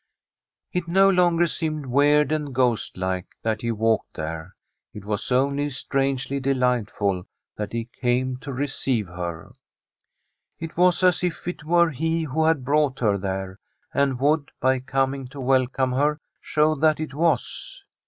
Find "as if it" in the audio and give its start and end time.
11.03-11.63